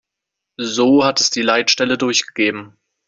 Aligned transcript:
So 0.57 1.03
hat 1.05 1.21
es 1.21 1.29
die 1.29 1.43
Leitstelle 1.43 1.95
durchgegeben. 1.95 2.75